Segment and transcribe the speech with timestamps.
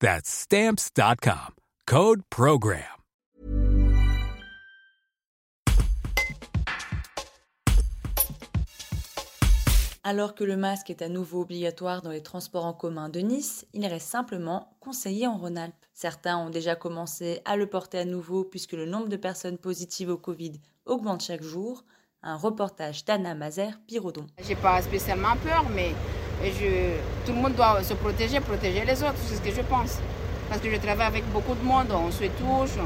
[0.00, 1.54] That's stamps.com.
[1.86, 2.82] Code program.
[10.08, 13.66] Alors que le masque est à nouveau obligatoire dans les transports en commun de Nice,
[13.72, 15.74] il reste simplement conseillé en Rhône-Alpes.
[15.94, 20.10] Certains ont déjà commencé à le porter à nouveau puisque le nombre de personnes positives
[20.10, 21.84] au Covid augmente chaque jour.
[22.22, 24.26] Un reportage d'Anna Mazer, Pirodon.
[24.46, 25.92] J'ai pas spécialement peur, mais
[26.44, 29.98] je, tout le monde doit se protéger, protéger les autres, c'est ce que je pense.
[30.48, 32.76] Parce que je travaille avec beaucoup de monde, on se touche,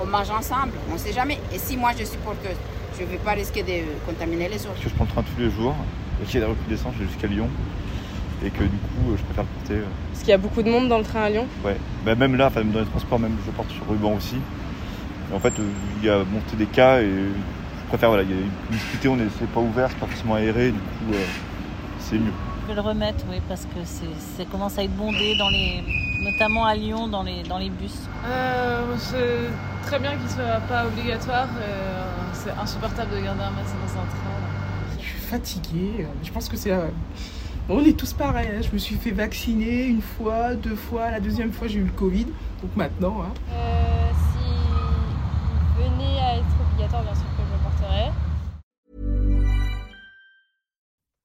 [0.00, 1.38] on mange ensemble, on ne sait jamais.
[1.52, 2.56] Et si moi je suis porteuse,
[2.98, 4.72] je ne vais pas risquer de contaminer les autres.
[4.74, 5.74] Parce que je prends le train tous les jours,
[6.22, 7.48] et qu'il y a des recrudescences jusqu'à Lyon,
[8.44, 9.74] et que du coup je préfère le porter.
[9.80, 9.86] euh.
[10.12, 11.46] Parce qu'il y a beaucoup de monde dans le train à Lyon.
[11.64, 14.36] Ouais, bah, même là, enfin, dans les transports, même je porte sur ruban aussi.
[15.30, 15.62] Et en fait, euh,
[16.00, 19.08] il y a monté des cas et je préfère, voilà, il y a une discuter,
[19.08, 21.24] on est, c'est pas ouvert, c'est pas forcément aéré, du coup euh,
[21.98, 22.32] c'est mieux.
[22.62, 24.04] Je vais le remettre, oui, parce que c'est,
[24.36, 25.82] ça commence à être bondé, dans les,
[26.22, 28.08] notamment à Lyon, dans les, dans les bus.
[28.24, 29.50] Euh, c'est
[29.86, 31.48] très bien qu'il soit pas obligatoire.
[31.60, 34.96] euh, c'est insupportable de garder un masque dans un train.
[35.00, 36.06] Je suis fatiguée.
[36.22, 36.70] Je pense que c'est.
[36.70, 36.86] euh,
[37.68, 38.48] bon, on est tous pareils.
[38.56, 38.60] hein.
[38.62, 41.10] Je me suis fait vacciner une fois, deux fois.
[41.10, 42.26] La deuxième fois, j'ai eu le Covid.
[42.62, 43.32] Donc maintenant, hein.
[43.52, 47.24] Euh, si venait à être obligatoire, bien sûr